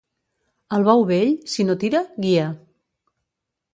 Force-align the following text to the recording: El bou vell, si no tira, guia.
El 0.77 0.85
bou 0.87 1.03
vell, 1.11 1.29
si 1.57 1.67
no 1.67 1.75
tira, 1.85 2.03
guia. 2.25 2.47